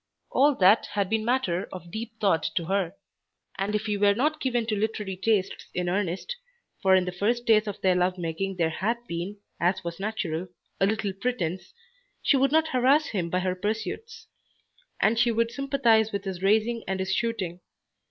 All 0.31 0.55
that 0.55 0.87
had 0.93 1.11
been 1.11 1.23
matter 1.23 1.69
of 1.71 1.91
deep 1.91 2.19
thought 2.19 2.41
to 2.55 2.65
her. 2.65 2.95
And 3.59 3.75
if 3.75 3.83
he 3.85 3.97
were 3.97 4.15
not 4.15 4.41
given 4.41 4.65
to 4.65 4.75
literary 4.75 5.15
tastes 5.15 5.67
in 5.75 5.87
earnest, 5.87 6.37
for 6.81 6.95
in 6.95 7.05
the 7.05 7.11
first 7.11 7.45
days 7.45 7.67
of 7.67 7.79
their 7.81 7.93
love 7.93 8.17
making 8.17 8.55
there 8.55 8.71
had 8.71 8.97
been, 9.07 9.37
as 9.59 9.83
was 9.83 9.99
natural, 9.99 10.47
a 10.79 10.87
little 10.87 11.13
pretence, 11.13 11.75
she 12.23 12.35
would 12.35 12.51
not 12.51 12.69
harass 12.69 13.09
him 13.09 13.29
by 13.29 13.41
her 13.41 13.53
pursuits. 13.53 14.25
And 14.99 15.19
she 15.19 15.29
would 15.31 15.51
sympathise 15.51 16.11
with 16.11 16.23
his 16.23 16.41
racing 16.41 16.83
and 16.87 16.99
his 16.99 17.13
shooting. 17.13 17.59